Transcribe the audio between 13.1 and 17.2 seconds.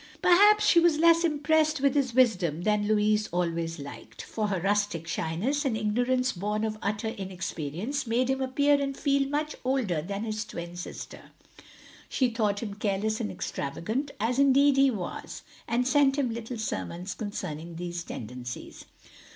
and extravagant, as indeed he was, and sent him little sermons